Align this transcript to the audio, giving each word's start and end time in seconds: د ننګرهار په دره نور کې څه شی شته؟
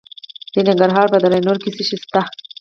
د 0.53 0.55
ننګرهار 0.67 1.07
په 1.13 1.17
دره 1.23 1.39
نور 1.47 1.57
کې 1.63 1.69
څه 1.75 1.83
شی 1.87 1.97
شته؟ 2.03 2.21